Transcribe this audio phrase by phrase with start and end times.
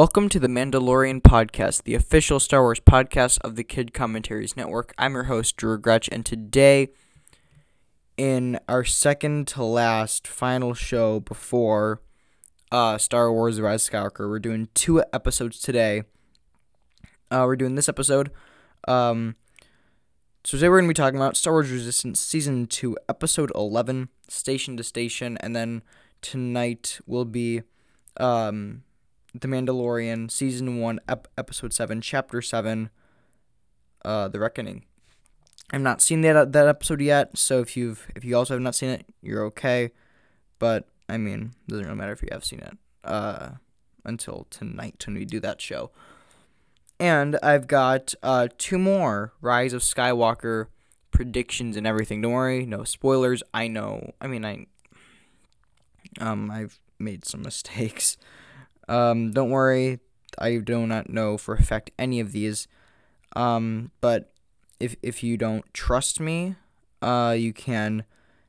[0.00, 4.94] Welcome to the Mandalorian Podcast, the official Star Wars podcast of the Kid Commentaries Network.
[4.96, 6.88] I'm your host, Drew Gretch, and today,
[8.16, 12.00] in our second to last final show before
[12.72, 16.04] uh, Star Wars The Rise of Skywalker, we're doing two episodes today.
[17.30, 18.30] Uh, we're doing this episode.
[18.88, 19.36] Um,
[20.44, 24.08] so today we're going to be talking about Star Wars Resistance Season 2, Episode 11,
[24.28, 25.82] Station to Station, and then
[26.22, 27.60] tonight will be
[28.16, 28.82] um,
[29.34, 32.90] The Mandalorian, Season 1, ep- Episode 7, Chapter 7,
[34.04, 34.84] uh, The Reckoning.
[35.72, 38.74] I've not seen that that episode yet, so if you've if you also have not
[38.74, 39.92] seen it, you're okay.
[40.58, 42.76] But I mean, doesn't really matter if you have seen it.
[43.04, 43.50] Uh,
[44.04, 45.90] until tonight when we do that show.
[46.98, 50.66] And I've got uh, two more Rise of Skywalker
[51.10, 52.20] predictions and everything.
[52.20, 53.42] Don't worry, no spoilers.
[53.54, 54.12] I know.
[54.20, 54.66] I mean, I
[56.18, 58.16] um I've made some mistakes.
[58.90, 60.00] Um, don't worry.
[60.36, 62.66] I do not know for a fact any of these.
[63.36, 64.32] Um, but
[64.80, 66.56] if if you don't trust me,
[67.00, 68.04] uh, you can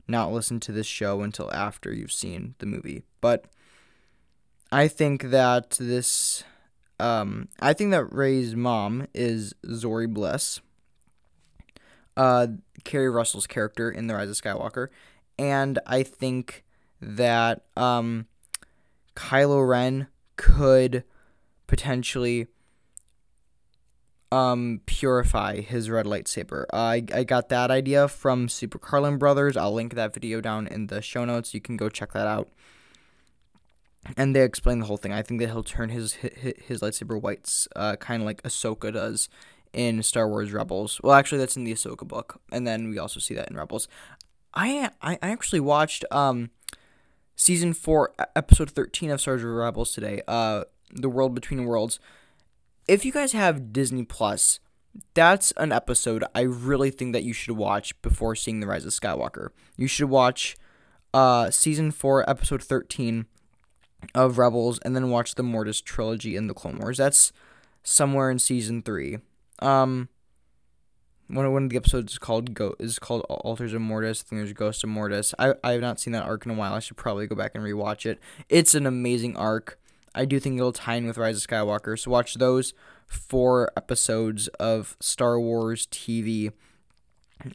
[0.08, 3.04] not listen to this show until after you've seen the movie.
[3.20, 3.46] But
[4.72, 6.42] I think that this
[6.98, 10.60] um, I think that Rey's mom is Zorii Bliss,
[12.16, 12.48] uh,
[12.82, 14.88] Keri Russell's character in The Rise of Skywalker,
[15.38, 16.64] and I think
[17.00, 18.26] that um,
[19.14, 20.08] Kylo Ren
[20.42, 21.04] could
[21.68, 22.48] potentially
[24.32, 26.64] um, purify his red lightsaber.
[26.72, 29.56] Uh, I, I got that idea from Super Carlin Brothers.
[29.56, 31.54] I'll link that video down in the show notes.
[31.54, 32.48] You can go check that out
[34.16, 35.12] and they explain the whole thing.
[35.12, 38.92] I think that he'll turn his his, his lightsaber whites, uh, kind of like Ahsoka
[38.92, 39.28] does
[39.72, 41.00] in Star Wars Rebels.
[41.04, 43.86] Well, actually, that's in the Ahsoka book, and then we also see that in Rebels.
[44.54, 46.50] I I, I actually watched um
[47.42, 50.22] season four, episode thirteen of Star Wars Rebels today.
[50.28, 51.98] Uh, the World Between Worlds.
[52.86, 54.60] If you guys have Disney Plus,
[55.14, 58.92] that's an episode I really think that you should watch before seeing The Rise of
[58.92, 59.48] Skywalker.
[59.76, 60.56] You should watch
[61.12, 63.26] uh season four, episode thirteen
[64.14, 66.98] of Rebels and then watch the Mortis trilogy in the Clone Wars.
[66.98, 67.32] That's
[67.82, 69.18] somewhere in season three.
[69.58, 70.08] Um,
[71.32, 74.22] one of, one of the episodes is called Go is called Altars of Mortis.
[74.22, 75.34] I think there's Ghost of Mortis.
[75.38, 76.74] I I have not seen that arc in a while.
[76.74, 78.20] I should probably go back and rewatch it.
[78.48, 79.78] It's an amazing arc.
[80.14, 81.98] I do think it'll tie in with Rise of Skywalker.
[81.98, 82.74] So watch those
[83.06, 86.52] four episodes of Star Wars TV,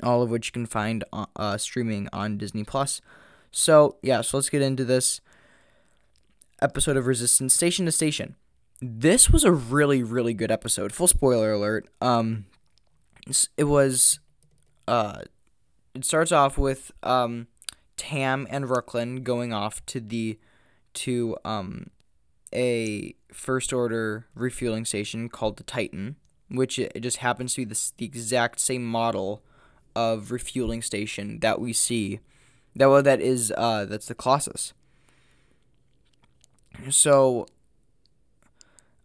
[0.01, 2.99] all of which you can find uh, streaming on Disney Plus.
[3.51, 5.21] So yeah, so let's get into this
[6.61, 8.35] episode of Resistance Station to Station.
[8.81, 10.93] This was a really really good episode.
[10.93, 11.87] Full spoiler alert.
[12.01, 12.45] Um
[13.57, 14.19] it was
[14.88, 15.21] uh
[15.93, 17.47] it starts off with um
[17.95, 20.38] Tam and Rucklin going off to the
[20.93, 21.89] to um
[22.53, 26.16] a first order refueling station called the Titan,
[26.49, 29.43] which it just happens to be the, the exact same model
[29.95, 32.19] of refueling station that we see.
[32.75, 34.73] That well, that is uh that's the Colossus.
[36.89, 37.47] So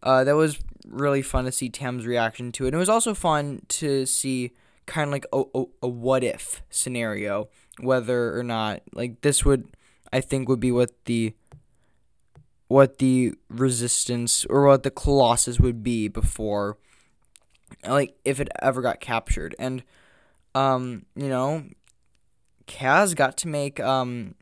[0.03, 2.69] uh, that was really fun to see Tam's reaction to it.
[2.69, 4.53] And it was also fun to see
[4.87, 7.48] kind of like a, a, a what if scenario,
[7.81, 9.69] whether or not like this would
[10.12, 11.34] I think would be what the
[12.69, 16.78] what the resistance or what the colossus would be before
[17.87, 19.82] like if it ever got captured and
[20.54, 21.64] um you know
[22.66, 24.34] Kaz got to make um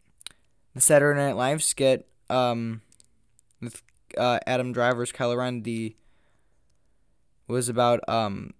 [0.75, 2.83] the Saturday Night Live skit um
[3.61, 3.83] with
[4.17, 5.95] uh, Adam Driver's Kylo Ren, the
[7.51, 8.53] was about um,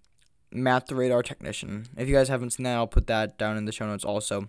[0.51, 1.87] Matt the radar technician.
[1.97, 4.47] If you guys haven't seen that, I'll put that down in the show notes also.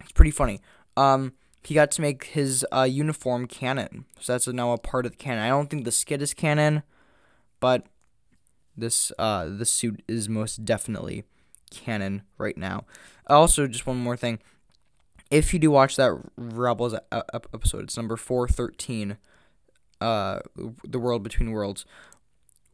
[0.00, 0.60] It's pretty funny.
[0.96, 5.12] Um, he got to make his uh, uniform canon, so that's now a part of
[5.12, 5.44] the canon.
[5.44, 6.82] I don't think the skit is canon,
[7.58, 7.86] but
[8.76, 11.24] this uh, the suit is most definitely
[11.70, 12.84] canon right now.
[13.28, 14.40] Also, just one more thing.
[15.30, 19.16] If you do watch that Rebels episode, it's number 413
[20.00, 20.40] uh,
[20.84, 21.86] the world between worlds,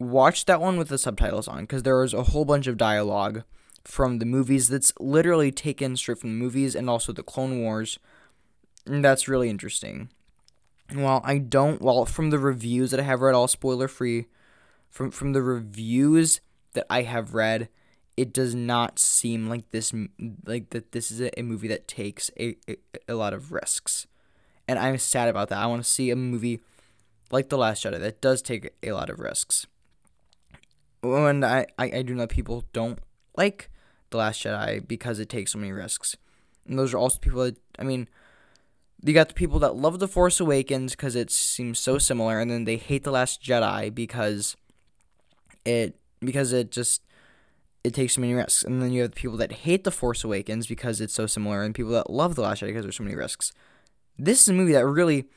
[0.00, 3.44] watch that one with the subtitles on because there was a whole bunch of dialogue
[3.85, 7.99] from the movies that's literally taken straight from the movies and also the Clone Wars.
[8.87, 10.08] And that's really interesting.
[10.93, 14.26] While I don't, well, from the reviews that I have read, all spoiler free,
[14.88, 16.41] from from the reviews
[16.73, 17.69] that I have read,
[18.17, 19.93] it does not seem like this
[20.44, 22.76] like that this is a, movie that takes a, a,
[23.08, 24.08] a lot of risks,
[24.67, 25.58] and I'm sad about that.
[25.58, 26.61] I want to see a movie
[27.31, 29.67] like The Last Jedi, that does take a lot of risks.
[31.02, 32.99] And I, I, I do know people don't
[33.37, 33.70] like
[34.11, 36.17] The Last Jedi because it takes so many risks.
[36.67, 38.08] And those are also people that, I mean,
[39.02, 42.50] you got the people that love The Force Awakens because it seems so similar, and
[42.50, 44.56] then they hate The Last Jedi because
[45.64, 47.03] it because it just
[47.82, 48.62] it takes so many risks.
[48.62, 51.62] And then you have the people that hate The Force Awakens because it's so similar,
[51.62, 53.53] and people that love The Last Jedi because there's so many risks.
[54.19, 55.29] This is a movie that really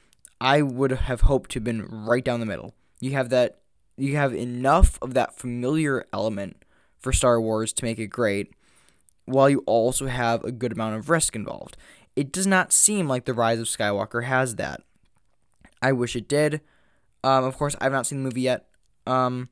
[0.42, 2.74] I would have hoped to have been right down the middle.
[3.00, 3.60] You have that
[3.98, 6.58] you have enough of that familiar element
[7.00, 8.54] for Star Wars to make it great,
[9.26, 11.78] while you also have a good amount of risk involved.
[12.16, 14.82] It does not seem like The Rise of Skywalker has that.
[15.82, 16.62] I wish it did.
[17.24, 18.68] Um, of course, I've not seen the movie yet.
[19.08, 19.50] Um,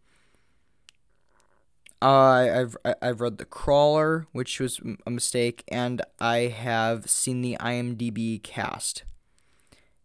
[2.01, 7.57] I, I've I've read the crawler, which was a mistake, and I have seen the
[7.59, 9.03] IMDb cast.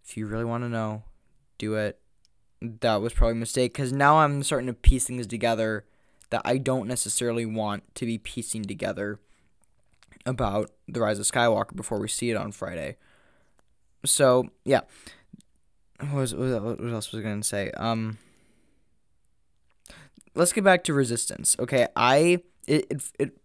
[0.04, 1.04] If you really want to know,
[1.58, 1.98] do it.
[2.62, 5.84] That was probably a mistake because now I'm starting to piece things together
[6.30, 9.20] that I don't necessarily want to be piecing together
[10.24, 12.96] about the Rise of Skywalker before we see it on Friday.
[14.04, 14.80] So yeah,
[16.00, 17.70] what, was, what else was I gonna say?
[17.72, 18.18] Um,
[20.34, 21.56] let's get back to Resistance.
[21.58, 23.38] Okay, I it, it it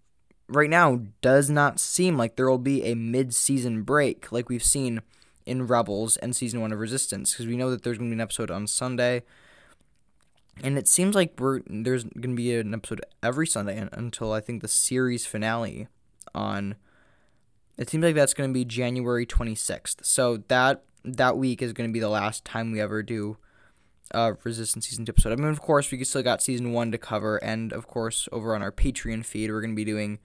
[0.48, 5.02] right now does not seem like there will be a mid-season break like we've seen
[5.46, 8.22] in Rebels and season one of Resistance because we know that there's gonna be an
[8.22, 9.24] episode on Sunday.
[10.64, 14.62] And it seems like we're there's gonna be an episode every Sunday until I think
[14.62, 15.88] the series finale
[16.36, 16.76] on
[17.78, 20.06] it seems like that's going to be January 26th.
[20.06, 23.38] So that that week is going to be the last time we ever do
[24.14, 25.34] uh, Resistance season two episode.
[25.34, 28.54] I mean, of course, we still got season one to cover, and of course, over
[28.54, 30.20] on our Patreon feed, we're going to be doing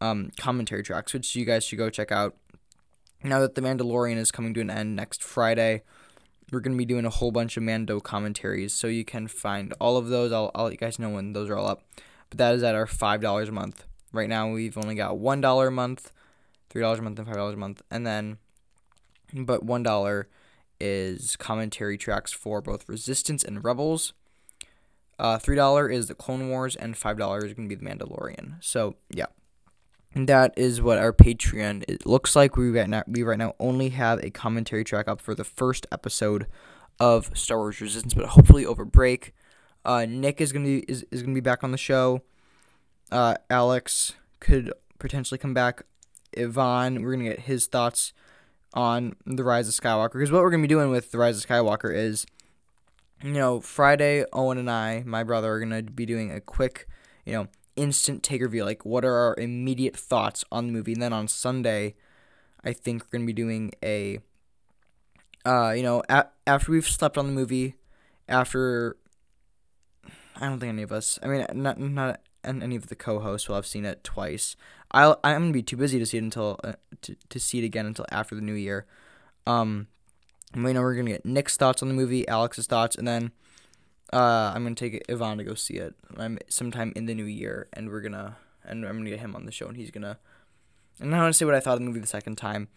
[0.00, 2.36] um, commentary tracks, which you guys should go check out.
[3.22, 5.82] Now that the Mandalorian is coming to an end next Friday,
[6.52, 9.74] we're going to be doing a whole bunch of Mando commentaries, so you can find
[9.80, 10.32] all of those.
[10.32, 11.82] I'll, I'll let you guys know when those are all up.
[12.30, 13.84] But that is at our five dollars a month.
[14.12, 16.12] Right now, we've only got one dollar a month
[16.70, 18.38] three dollars a month and five dollars a month, and then,
[19.32, 20.28] but one dollar
[20.80, 24.12] is commentary tracks for both Resistance and Rebels.
[25.18, 28.56] Uh, three dollar is the Clone Wars, and five dollars is gonna be the Mandalorian.
[28.60, 29.26] So yeah,
[30.14, 32.56] and that is what our Patreon it looks like.
[32.56, 35.86] We right now we right now only have a commentary track up for the first
[35.92, 36.46] episode
[37.00, 39.34] of Star Wars Resistance, but hopefully over break,
[39.84, 42.22] uh, Nick is gonna be is, is gonna be back on the show.
[43.10, 45.82] Uh, Alex could potentially come back.
[46.32, 47.02] Yvonne.
[47.02, 48.12] We're gonna get his thoughts
[48.74, 50.14] on the Rise of Skywalker.
[50.14, 52.26] Because what we're gonna be doing with the Rise of Skywalker is,
[53.22, 56.86] you know, Friday, Owen and I, my brother, are gonna be doing a quick,
[57.24, 57.48] you know,
[57.78, 58.64] instant take review.
[58.64, 60.92] Like, what are our immediate thoughts on the movie?
[60.92, 61.94] And then on Sunday,
[62.64, 64.18] I think we're gonna be doing a,
[65.46, 67.76] uh, you know, a- after we've slept on the movie,
[68.28, 68.96] after.
[70.36, 71.18] I don't think any of us.
[71.22, 74.56] I mean, not not any of the co-hosts will have seen it twice.
[74.90, 77.64] I'll I'm gonna be too busy to see it until uh, to to see it
[77.64, 78.86] again until after the new year.
[79.46, 79.88] Um,
[80.54, 83.32] we know we're gonna get Nick's thoughts on the movie, Alex's thoughts, and then
[84.12, 85.94] uh, I'm gonna take Ivan to go see it.
[86.16, 89.44] I'm sometime in the new year, and we're gonna and I'm gonna get him on
[89.46, 90.18] the show, and he's gonna
[91.00, 92.68] and I'm gonna say what I thought of the movie the second time.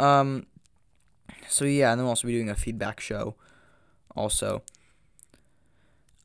[0.00, 0.46] Um,
[1.48, 3.34] so yeah, and then we'll also be doing a feedback show,
[4.14, 4.62] also.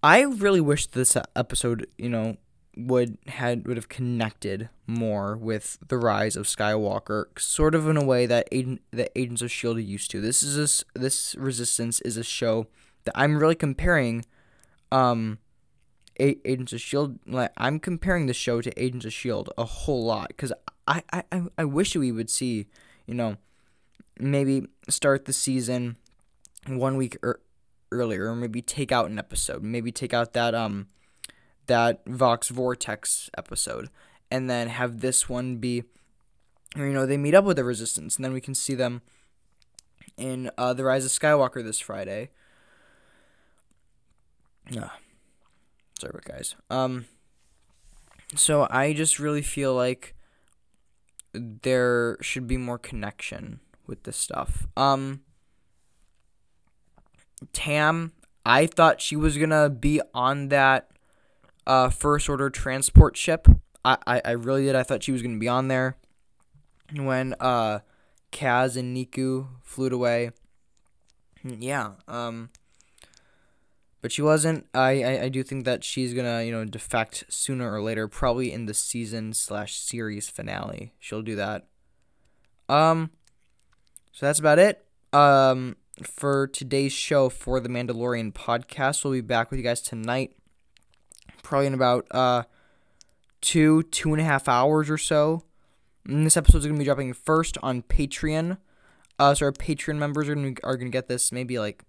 [0.02, 2.36] I really wish this episode, you know,
[2.76, 8.04] would had would have connected more with the rise of Skywalker, sort of in a
[8.04, 10.20] way that Agent, that Agents of Shield used to.
[10.20, 12.68] This is a, this Resistance is a show
[13.06, 14.26] that I'm really comparing,
[14.92, 15.40] um,
[16.20, 17.20] a- Agents of Shield.
[17.26, 20.54] Like I'm comparing the show to Agents of Shield a whole lot because
[20.88, 21.24] I, I
[21.58, 22.68] I wish we would see,
[23.06, 23.38] you know,
[24.20, 25.98] maybe start the season
[26.68, 27.42] one week er-
[27.92, 30.88] earlier, or maybe take out an episode, maybe take out that um
[31.68, 33.90] that Vox Vortex episode,
[34.30, 35.84] and then have this one be,
[36.76, 39.02] you know, they meet up with the Resistance, and then we can see them
[40.18, 42.30] in uh, the Rise of Skywalker this Friday.
[44.70, 44.90] Yeah,
[46.00, 46.56] sorry about guys.
[46.70, 47.06] Um,
[48.36, 50.16] so I just really feel like
[51.34, 54.68] there should be more connection with this stuff.
[54.78, 55.22] Um,
[57.52, 58.14] Tam,
[58.46, 60.90] I thought she was gonna be on that
[61.68, 63.48] uh, first order transport ship.
[63.86, 64.76] I, I, I really did.
[64.76, 65.98] I thought she was to be on there
[66.96, 67.80] when uh,
[68.32, 70.32] Kaz and Neeku flew away.
[71.44, 71.94] Yeah.
[72.08, 72.50] Um,
[74.04, 74.68] but she wasn't.
[74.74, 78.52] I, I, I do think that she's gonna you know defect sooner or later, probably
[78.52, 80.94] in the season slash series finale.
[81.00, 81.66] She'll do that.
[82.70, 83.12] Um,
[84.12, 84.86] so that's about it.
[85.14, 90.36] Um, for today's show for the Mandalorian podcast, we'll be back with you guys tonight
[91.44, 92.44] probably in about uh,
[93.42, 95.44] two, two and a half hours or so.
[96.06, 98.58] And this episode is to be dropping first on Patreon
[99.20, 101.84] Uh, so our Patreon members are gonna, are gonna get this maybe like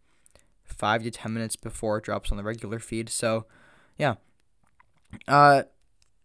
[0.77, 3.09] five to ten minutes before it drops on the regular feed.
[3.09, 3.47] So,
[3.97, 4.15] yeah.
[5.29, 5.63] Uh,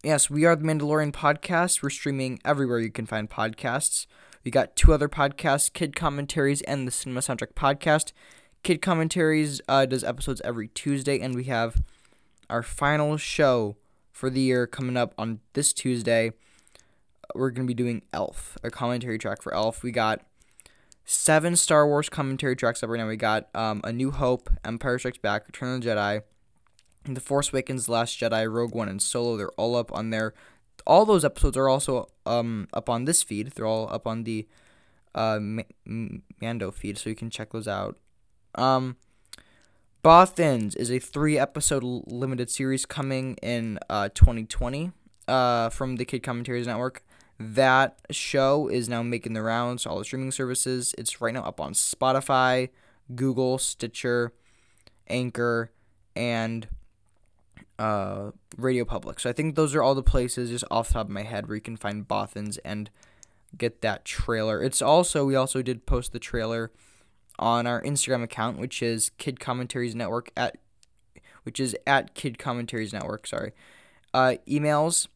[0.03, 1.83] yes, we are the Mandalorian podcast.
[1.83, 4.07] We're streaming everywhere you can find podcasts.
[4.43, 8.13] We got two other podcasts, Kid Commentaries and the Cinema Soundtrack Podcast.
[8.63, 11.81] Kid Commentaries uh, does episodes every Tuesday, and we have
[12.49, 13.75] our final show
[14.11, 16.31] for the year coming up on this Tuesday.
[17.35, 19.83] We're going to be doing Elf, a commentary track for Elf.
[19.83, 20.21] We got
[21.09, 23.07] seven Star Wars commentary tracks up right now.
[23.07, 26.21] We got um, A New Hope, Empire Strikes Back, Return of the Jedi,
[27.03, 29.35] The Force Awakens, Last Jedi, Rogue One, and Solo.
[29.35, 30.35] They're all up on there.
[30.85, 33.47] All those episodes are also um, up on this feed.
[33.53, 34.47] They're all up on the
[35.15, 35.39] uh,
[35.85, 37.97] Mando feed, so you can check those out.
[38.53, 38.97] Um,
[40.03, 44.91] Bothans is a three episode limited series coming in uh, 2020
[45.27, 47.03] uh, from the Kid Commentaries Network.
[47.39, 50.93] That show is now making the rounds to all the streaming services.
[50.97, 52.69] It's right now up on Spotify,
[53.15, 54.33] Google, Stitcher,
[55.07, 55.71] Anchor,
[56.17, 56.67] and
[57.79, 59.21] uh, Radio Public.
[59.21, 61.47] So I think those are all the places, just off the top of my head,
[61.47, 62.89] where you can find Bothans and
[63.57, 64.61] get that trailer.
[64.61, 66.71] It's also, we also did post the trailer
[67.39, 70.57] on our Instagram account, which is Kid Commentaries Network at,
[71.43, 73.25] which is at Kid Commentaries Network.
[73.25, 73.53] Sorry.
[74.13, 75.07] Uh, emails.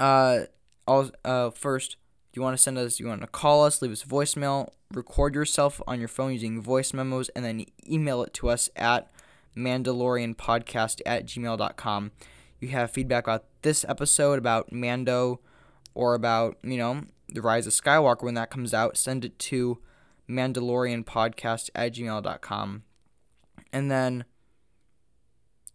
[0.00, 0.40] Uh,
[0.86, 1.96] all, uh, first,
[2.34, 5.34] you want to send us, you want to call us, leave us a voicemail, record
[5.34, 9.10] yourself on your phone using voice memos, and then email it to us at
[9.56, 12.12] mandalorianpodcast at gmail.com.
[12.60, 15.40] You have feedback about this episode, about Mando,
[15.94, 19.78] or about, you know, The Rise of Skywalker when that comes out, send it to
[20.28, 22.82] mandalorianpodcast at gmail.com.
[23.72, 24.24] And then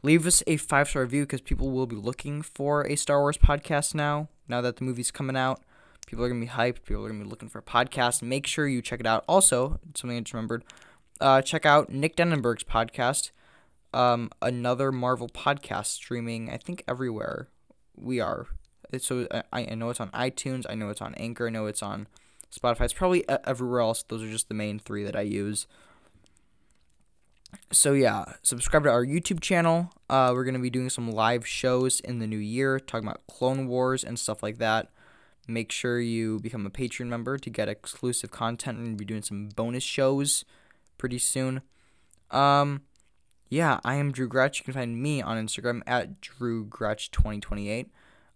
[0.03, 3.37] leave us a five star review because people will be looking for a Star Wars
[3.37, 5.61] podcast now, now that the movie's coming out.
[6.05, 6.83] People are to be hyped.
[6.85, 8.21] People are to be looking for a podcast.
[8.21, 9.25] Make sure you check it out.
[9.27, 10.63] Also, something I just remembered
[11.19, 13.31] uh, check out Nick Denenberg's podcast,
[13.93, 17.49] um, another Marvel podcast streaming, I think, everywhere
[17.95, 18.47] we are.
[18.99, 20.65] So I, I know it's on iTunes.
[20.69, 21.47] I know it's on Anchor.
[21.47, 22.07] I know it's on
[22.55, 22.81] Spotify.
[22.81, 24.03] It's probably everywhere else.
[24.03, 25.67] Those are just the main three that I use.
[27.71, 29.91] So yeah, subscribe to our YouTube channel.
[30.09, 33.67] Uh, we're gonna be doing some live shows in the new year, talking about Clone
[33.67, 34.89] Wars and stuff like that.
[35.47, 38.77] Make sure you become a Patreon member to get exclusive content.
[38.77, 40.43] We're gonna be doing some bonus shows
[40.97, 41.61] pretty soon.
[42.31, 42.81] Um,
[43.49, 44.59] yeah, I am Drew Gretch.
[44.59, 47.89] You can find me on Instagram at Drew Gretch 2028.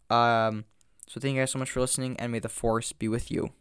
[0.10, 0.65] Um,
[1.08, 3.51] so thank you guys so much for listening, and may the force be with you.